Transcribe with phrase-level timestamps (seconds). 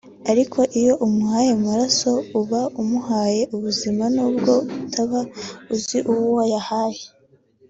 [0.31, 2.11] Ariko iyo umuhaye amaraso
[2.41, 5.19] uba umuhaye ubuzima nubwo utaba
[5.73, 7.03] uzi uwo uyahaye